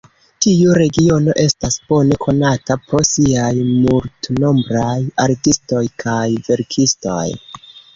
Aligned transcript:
Tiu 0.43 0.69
regiono 0.77 1.35
estas 1.43 1.77
bone 1.91 2.17
konata 2.25 2.79
pro 2.87 3.03
siaj 3.11 3.53
multnombraj 3.69 4.99
artistoj 5.29 5.87
kaj 6.07 6.29
verkistoj. 6.53 7.25